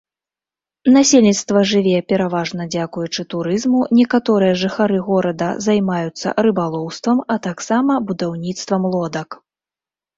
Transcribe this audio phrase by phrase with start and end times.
[0.95, 9.29] Насельніцтва жыве пераважна дзякуючы турызму, некаторыя жыхары горада займаюцца рыбалоўствам, а таксама будаўніцтвам лодак.